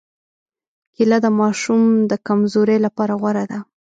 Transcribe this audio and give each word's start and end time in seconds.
کېله 0.95 1.17
د 1.25 1.27
ماشو 1.39 1.75
د 2.11 2.13
کمزورۍ 2.27 2.77
لپاره 2.85 3.13
غوره 3.21 3.43
ده. 3.51 3.59